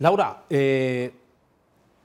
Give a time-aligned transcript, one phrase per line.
[0.00, 1.12] Laura, eh,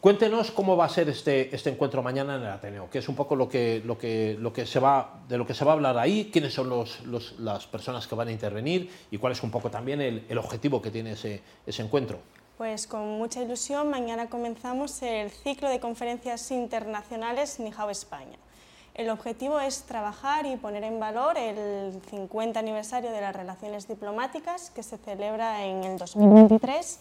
[0.00, 3.14] cuéntenos cómo va a ser este, este encuentro mañana en el Ateneo, que es un
[3.14, 5.74] poco lo que, lo que, lo que se va, de lo que se va a
[5.74, 7.00] hablar ahí, quiénes son los,
[7.38, 10.82] las personas que van a intervenir y cuál es un poco también el, el objetivo
[10.82, 12.18] que tiene ese, ese encuentro.
[12.58, 18.36] Pues con mucha ilusión, mañana comenzamos el ciclo de conferencias internacionales Nihao España.
[18.94, 24.70] El objetivo es trabajar y poner en valor el 50 aniversario de las relaciones diplomáticas
[24.70, 26.98] que se celebra en el 2023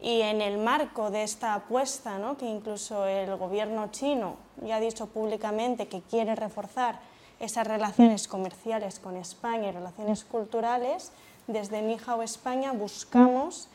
[0.00, 2.36] y en el marco de esta apuesta, ¿no?
[2.36, 7.00] que incluso el gobierno chino ya ha dicho públicamente que quiere reforzar
[7.40, 11.12] esas relaciones comerciales con España y relaciones culturales,
[11.46, 13.68] desde Nihao España buscamos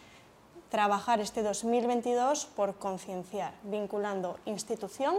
[0.70, 5.16] trabajar este 2022 por concienciar, vinculando institución,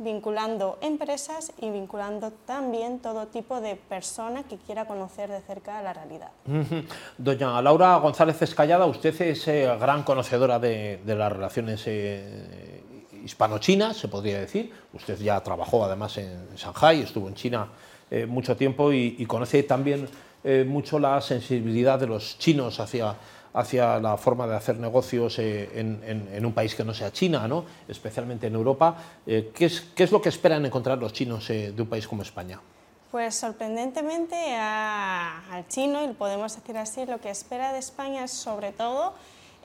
[0.00, 5.92] vinculando empresas y vinculando también todo tipo de persona que quiera conocer de cerca la
[5.92, 6.30] realidad.
[7.18, 12.82] Doña Laura González Escallada, usted es eh, gran conocedora de, las relaciones eh,
[13.22, 14.72] hispano-chinas, se podría decir.
[14.94, 17.68] Usted ya trabajó además en Shanghai, estuvo en China
[18.10, 20.08] eh, mucho tiempo y, conoce también
[20.66, 23.14] mucho la sensibilidad de los chinos hacia
[23.52, 27.12] hacia la forma de hacer negocios eh, en, en, en, un país que no sea
[27.12, 27.64] China, ¿no?
[27.88, 28.96] especialmente en Europa.
[29.26, 32.06] Eh, ¿qué, es, ¿qué, es, lo que esperan encontrar los chinos eh, de un país
[32.06, 32.60] como España?
[33.10, 38.30] Pues sorprendentemente a, al chino, y podemos decir así, lo que espera de España es
[38.30, 39.14] sobre todo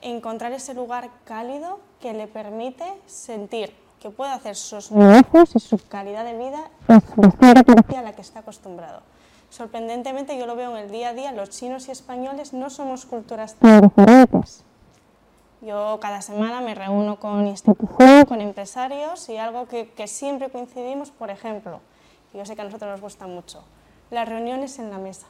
[0.02, 5.78] encontrar ese lugar cálido que le permite sentir que puede hacer sus negocios y su
[5.88, 9.02] calidad de vida a la que está acostumbrado
[9.56, 13.06] sorprendentemente yo lo veo en el día a día, los chinos y españoles no somos
[13.06, 14.62] culturas tan diferentes.
[15.62, 21.10] Yo cada semana me reúno con instituciones, con empresarios y algo que, que, siempre coincidimos,
[21.10, 21.80] por ejemplo,
[22.34, 23.64] y yo sé que a nosotros nos gusta mucho,
[24.10, 25.26] las reuniones en la mesa.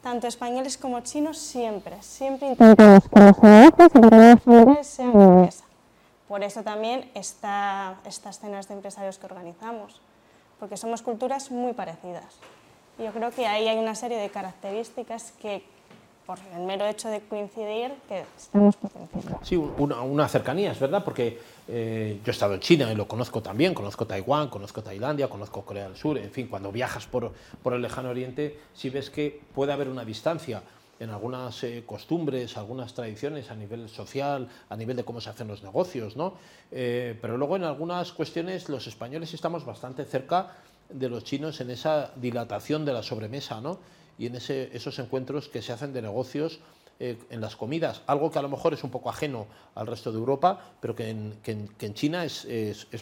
[0.00, 5.20] Tanto españoles como chinos siempre, siempre intentamos que los negocios y reuniones familiares sean en
[5.20, 5.64] la mesa.
[6.28, 10.00] Por eso también está, estas cenas de empresarios que organizamos,
[10.60, 12.38] porque somos culturas muy parecidas.
[12.98, 15.62] Yo creo que ahí hay una serie de características que,
[16.26, 19.40] por el mero hecho de coincidir, que estamos potenciando.
[19.42, 23.08] Sí, una, una cercanía, es verdad, porque eh, yo he estado en China y lo
[23.08, 27.32] conozco también, conozco Taiwán, conozco Tailandia, conozco Corea del Sur, en fin, cuando viajas por,
[27.62, 30.62] por el lejano oriente, sí ves que puede haber una distancia
[31.00, 35.48] en algunas eh, costumbres, algunas tradiciones a nivel social, a nivel de cómo se hacen
[35.48, 36.34] los negocios, ¿no?
[36.70, 40.52] Eh, pero luego en algunas cuestiones los españoles estamos bastante cerca
[40.88, 43.78] de los chinos en esa dilatación de la sobremesa ¿no?
[44.18, 46.60] y en esos encuentros que se hacen de negocios
[47.00, 50.12] eh, en las comidas, algo que a lo mejor es un poco ajeno al resto
[50.12, 52.46] de Europa, pero que en, China es,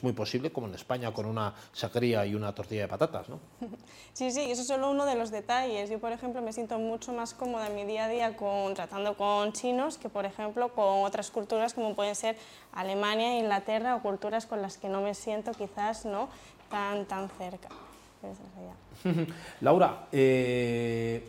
[0.03, 3.29] muy posible, como en España, con una sacría y una tortilla de patatas.
[3.29, 3.39] ¿no?
[4.15, 5.91] Sí, sí, eso es solo uno de los detalles.
[5.91, 9.17] Yo, por ejemplo, me siento mucho más cómoda en mi día a día con, tratando
[9.17, 12.37] con chinos que, por ejemplo, con otras culturas como pueden ser
[12.73, 16.29] Alemania, Inglaterra o culturas con las que no me siento quizás ¿no?
[16.73, 17.69] Tan, tan cerca.
[19.61, 21.23] Laura, eh,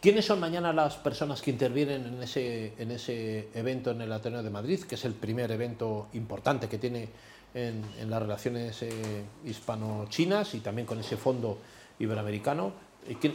[0.00, 4.42] ¿quiénes son mañana las personas que intervienen en ese, en ese evento en el Ateneo
[4.42, 7.08] de Madrid, que es el primer evento importante que tiene
[7.52, 11.58] en, en las relaciones eh, hispano-chinas y también con ese fondo
[11.98, 12.72] iberoamericano?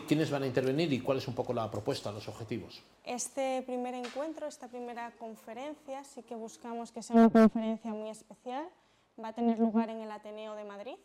[0.08, 2.82] ¿Quiénes van a intervenir y cuál es un poco la propuesta, los objetivos?
[3.06, 8.68] Este primer encuentro, esta primera conferencia, sí que buscamos que sea una conferencia muy especial.
[9.22, 10.96] Va a tener lugar en el Ateneo de Madrid,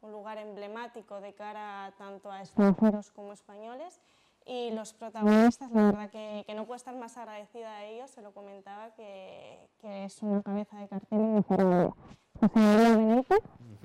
[0.00, 4.00] un lugar emblemático de cara tanto a extranjeros como españoles.
[4.46, 8.22] Y los protagonistas, la verdad que, que no puedo estar más agradecida a ellos, se
[8.22, 11.92] lo comentaba, que, que es una cabeza de cartel inmejorable.
[12.40, 13.34] José María Benito,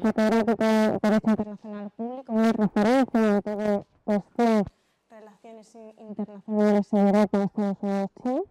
[0.02, 4.66] catedrático de Derecho Internacional Público, una referencia en todo cuestión
[5.10, 8.42] relaciones internacionales en Europa, Estados Unidos, China.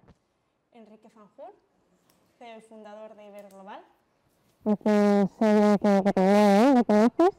[0.73, 1.53] Enrique Fanjul,
[2.39, 3.81] CEO y fundador de Iberglobal.
[4.65, 7.31] Y que sé que, que también lo conoces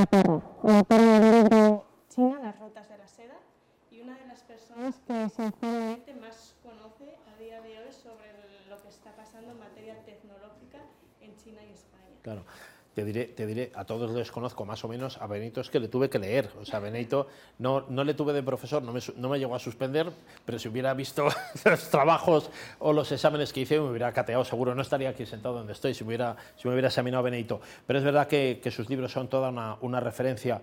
[0.00, 3.36] autora del libro China, las rutas de la seda,
[3.90, 8.80] y una de las personas que sinceramente más conoce a día de hoy sobre lo
[8.82, 10.78] que está pasando en materia tecnológica
[11.20, 12.16] en China y España.
[12.22, 12.44] Claro.
[12.96, 15.78] Te diré, te diré, a todos les conozco más o menos, a Benito es que
[15.78, 17.26] le tuve que leer, o sea, Benito
[17.58, 20.10] no, no le tuve de profesor, no me, no me llegó a suspender,
[20.46, 21.28] pero si hubiera visto
[21.66, 22.48] los trabajos
[22.78, 25.92] o los exámenes que hice, me hubiera cateado seguro, no estaría aquí sentado donde estoy
[25.92, 27.60] si me hubiera, si me hubiera examinado Benito.
[27.86, 30.62] Pero es verdad que, que sus libros son toda una, una referencia.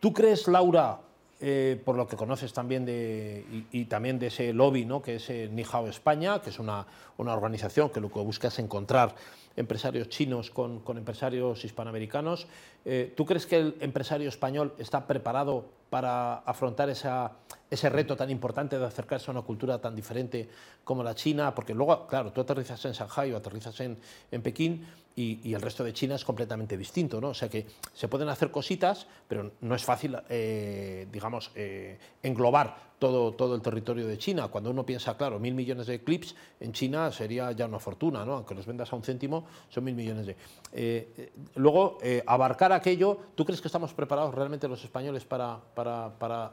[0.00, 0.98] ¿Tú crees, Laura,
[1.40, 5.00] eh, por lo que conoces también de, y, también de ese lobby, ¿no?
[5.00, 6.84] que es eh, Nihao España, que es una,
[7.16, 9.14] una, organización que lo que busca es encontrar
[9.54, 12.48] empresarios chinos con, con empresarios hispanoamericanos.
[12.84, 17.32] Eh, ¿Tú crees que el empresario español está preparado para afrontar esa,
[17.70, 20.48] ese reto tan importante de acercarse a una cultura tan diferente
[20.82, 23.96] como la China, porque luego, claro, tú aterrizas en Shanghai o aterrizas en,
[24.32, 24.86] en Pekín
[25.18, 27.30] y, el resto de China es completamente distinto, ¿no?
[27.30, 32.88] O sea que se pueden hacer cositas, pero no es fácil, eh, digamos, eh, englobar
[33.00, 34.46] todo, todo el territorio de China.
[34.46, 38.34] Cuando uno piensa, claro, mil millones de clips en China sería ya una fortuna, ¿no?
[38.34, 40.36] Aunque los vendas a un céntimo, son mil millones de...
[40.72, 46.46] Eh, luego, abarcar aquello, ¿tú crees que estamos preparados realmente los españoles para, para, para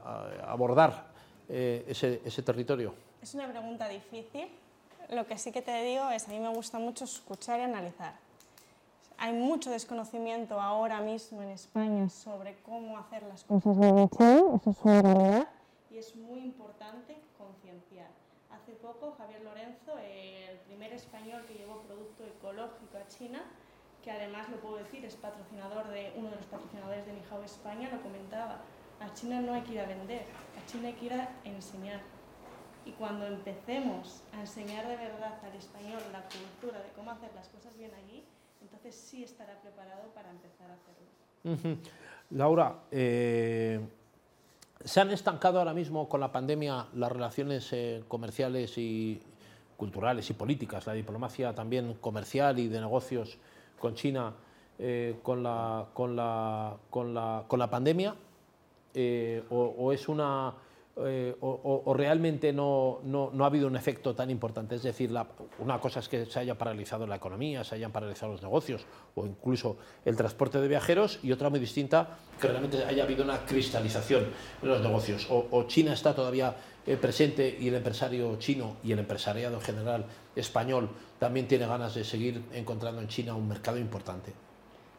[0.49, 1.07] abordar
[1.47, 2.95] ese, ese territorio?
[3.21, 4.47] Es una pregunta difícil.
[5.11, 8.24] Lo que sí que te digo es, a mí me gusta mucho escuchar y analizar
[9.17, 14.69] hay mucho desconocimiento ahora mismo en España sobre cómo hacer las cosas bien hechas, eso
[14.69, 15.47] es una realidad,
[15.89, 18.09] y es muy importante concienciar.
[18.51, 23.43] Hace poco Javier Lorenzo, el primer español que llevó producto ecológico a China,
[24.03, 27.89] que además lo puedo decir, es patrocinador de uno de los patrocinadores de Nihao España,
[27.91, 28.59] lo comentaba.
[28.99, 30.25] A China no hay que ir a vender,
[30.61, 32.01] a China hay que ir a enseñar.
[32.85, 37.49] Y cuando empecemos a enseñar de verdad al español la cultura de cómo hacer las
[37.49, 38.23] cosas bien allí,
[38.65, 41.77] entonces sí estará preparado para empezar a hacerlo.
[42.31, 43.79] Laura, eh,
[44.83, 49.21] ¿se han estancado ahora mismo con la pandemia las relaciones eh, comerciales y
[49.77, 53.37] culturales y políticas, la diplomacia también comercial y de negocios
[53.79, 54.33] con China
[54.79, 58.15] eh, con, la, con, la, con, la, con, la, pandemia?
[59.49, 60.53] o, es una
[60.97, 64.75] eh, o, realmente no, no, ha habido un efecto tan importante.
[64.75, 65.13] Es decir,
[65.59, 69.25] una cosa es que se haya paralizado la economía, se hayan paralizado los negocios o
[69.25, 74.27] incluso el transporte de viajeros y otra muy distinta, que realmente haya habido una cristalización
[74.61, 75.27] en los negocios.
[75.29, 76.55] O, China está todavía
[76.85, 80.05] eh, presente y el empresario chino y el empresariado general
[80.35, 80.89] español
[81.19, 84.44] también tiene ganas de seguir encontrando en China un mercado importante.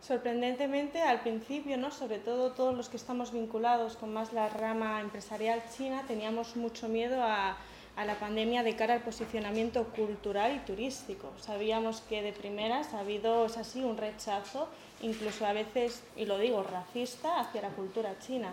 [0.00, 1.90] Sorprendentemente, al principio, ¿no?
[1.90, 6.88] sobre todo todos los que estamos vinculados con más la rama empresarial china, teníamos mucho
[6.88, 7.56] miedo a,
[7.96, 11.32] a la pandemia de cara al posicionamiento cultural y turístico.
[11.40, 14.68] Sabíamos que de primeras ha habido, es así, un rechazo,
[15.00, 18.52] incluso a veces, y lo digo, racista hacia la cultura china.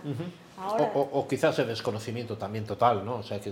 [0.57, 3.17] o, quizás el desconocimiento también total, ¿no?
[3.17, 3.51] O sea, que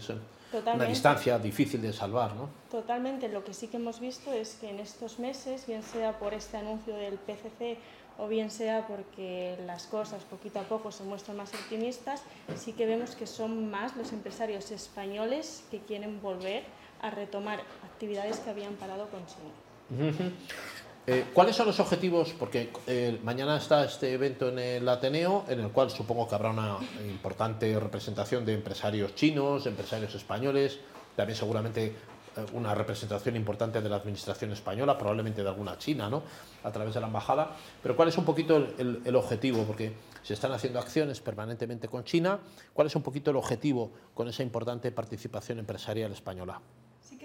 [0.54, 2.50] una distancia difícil de salvar, ¿no?
[2.70, 3.30] Totalmente.
[3.30, 6.58] Lo que sí que hemos visto es que en estos meses, bien sea por este
[6.58, 7.78] anuncio del PCC
[8.18, 12.24] o bien sea porque las cosas poquito a poco se muestran más optimistas,
[12.56, 16.64] sí que vemos que son más los empresarios españoles que quieren volver
[17.02, 20.32] a retomar actividades que habían parado con China.
[21.12, 22.34] Eh, ¿Cuáles son los objetivos?
[22.40, 26.52] Porque eh, mañana está este evento en el Ateneo, en el cual supongo que habrá
[26.52, 30.80] una importante representación de empresarios chinos, empresarios españoles,
[31.18, 36.24] también seguramente eh, una representación importante de la administración española, probablemente de alguna china, ¿no?
[36.64, 37.58] a través de la embajada.
[37.84, 39.66] Pero ¿cuál es un poquito el, el objetivo?
[39.66, 39.92] Porque
[40.24, 42.40] se están haciendo acciones permanentemente con China.
[42.74, 46.62] ¿Cuál es un poquito el objetivo con esa importante participación empresarial española?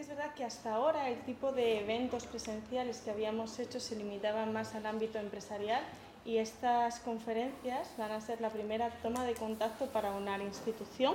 [0.00, 4.52] Es verdad que hasta ahora el tipo de eventos presenciales que habíamos hecho se limitaban
[4.52, 5.81] más al ámbito empresarial
[6.25, 11.14] y estas conferencias van a ser la primera toma de contacto para una institución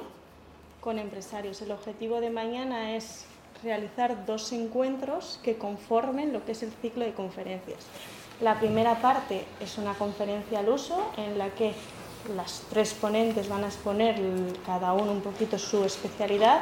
[0.80, 1.62] con empresarios.
[1.62, 3.26] El objetivo de mañana es
[3.62, 7.86] realizar dos encuentros que conformen lo que es el ciclo de conferencias.
[8.40, 11.74] La primera parte es una conferencia al uso en la que
[12.36, 14.20] las tres ponentes van a exponer
[14.66, 16.62] cada uno un poquito su especialidad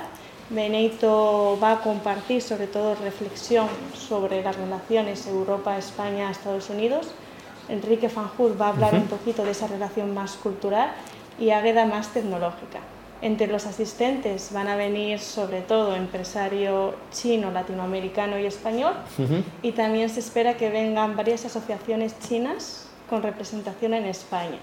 [0.49, 7.11] Benito va a compartir sobre todo reflexión sobre las relaciones Europa-España, Estados Unidos.
[7.67, 10.89] Enrique Fanjul va a hablar un poquito de esa relación más cultural
[11.39, 12.79] y Águeda más tecnológica.
[13.21, 18.93] Entre los asistentes van a venir sobre todo empresario chino, latinoamericano y español
[19.61, 24.57] y también se espera que vengan varias asociaciones chinas con representación en España.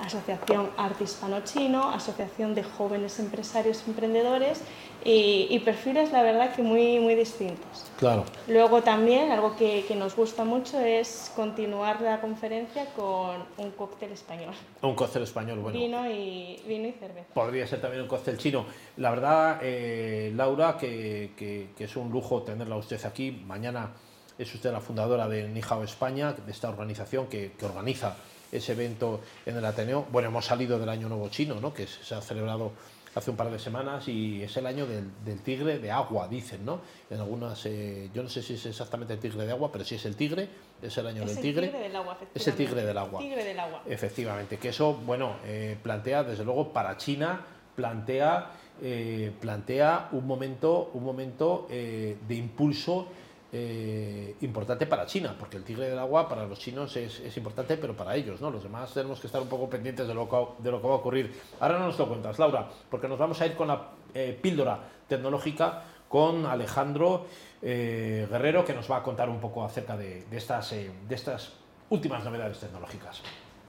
[0.00, 4.62] Asociación Arte Hispano-Chino, Asociación de Jóvenes Empresarios y Emprendedores
[5.04, 7.86] y, perfiles, la verdad, que muy, muy distintos.
[7.98, 8.24] Claro.
[8.46, 14.12] Luego también, algo que, que, nos gusta mucho es continuar la conferencia con un cóctel
[14.12, 14.54] español.
[14.82, 15.78] Un cóctel español, bueno.
[15.78, 17.32] Vino y, vino y cerveza.
[17.32, 18.66] Podría ser también un cóctel chino.
[18.98, 23.30] La verdad, eh, Laura, que, que, que es un lujo tenerla usted aquí.
[23.30, 23.92] Mañana
[24.36, 28.16] es usted la fundadora de Nihao España, de esta organización que, que organiza
[28.52, 30.06] ese evento en el Ateneo.
[30.10, 31.72] Bueno, hemos salido del Año Nuevo Chino, ¿no?
[31.72, 32.72] que se ha celebrado
[33.14, 36.80] hace un par de semanas y es el año del, tigre de agua, dicen, ¿no?
[37.10, 39.96] En algunas, eh, yo no sé si es exactamente el tigre de agua, pero si
[39.96, 40.48] es el tigre,
[40.80, 41.70] es el año del tigre.
[41.70, 43.20] del agua, es el tigre del agua.
[43.20, 43.82] Tigre del agua.
[43.86, 48.52] Efectivamente, que eso, bueno, eh, plantea, desde luego, para China, plantea,
[48.82, 53.08] eh, plantea un momento, un momento de impulso
[53.50, 57.78] eh, importante para China, porque el tigre del agua para los chinos es, es, importante,
[57.78, 58.50] pero para ellos, ¿no?
[58.50, 60.94] Los demás tenemos que estar un poco pendientes de lo que, de lo que va
[60.94, 61.40] a ocurrir.
[61.60, 64.78] Ahora no nos lo cuentas, Laura, porque nos vamos a ir con la eh, píldora
[65.08, 67.26] tecnológica con Alejandro
[67.62, 71.52] eh, Guerrero, que nos va a contar un poco acerca de, de estas, de estas
[71.88, 73.22] últimas novedades tecnológicas.